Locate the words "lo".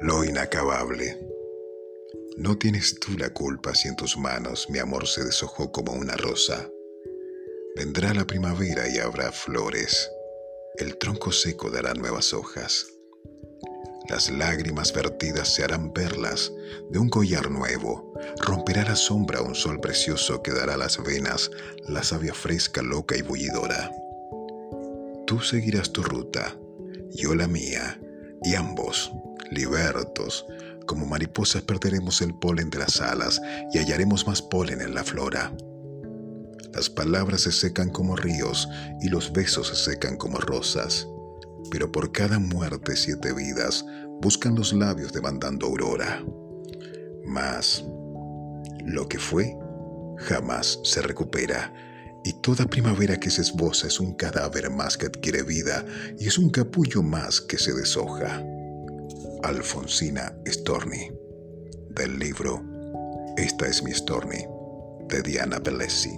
0.00-0.22, 48.84-49.08